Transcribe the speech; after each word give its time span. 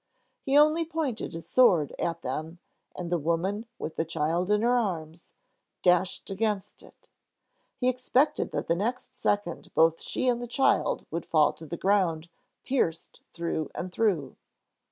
He 0.41 0.57
only 0.57 0.83
pointed 0.83 1.33
his 1.33 1.47
sword 1.47 1.93
at 1.99 2.23
them, 2.23 2.57
and 2.95 3.11
the 3.11 3.19
woman, 3.19 3.67
with 3.77 3.97
the 3.97 4.03
child 4.03 4.49
in 4.49 4.63
her 4.63 4.75
arms, 4.75 5.35
dashed 5.83 6.31
against 6.31 6.81
it. 6.81 7.07
He 7.77 7.87
expected 7.87 8.49
that 8.51 8.67
the 8.67 8.75
next 8.75 9.15
second 9.15 9.71
both 9.75 10.01
she 10.01 10.27
and 10.27 10.41
the 10.41 10.47
child 10.47 11.05
would 11.11 11.27
fall 11.27 11.53
to 11.53 11.67
the 11.67 11.77
ground 11.77 12.29
pierced 12.63 13.21
through 13.31 13.69
and 13.75 13.91
through. 13.91 14.37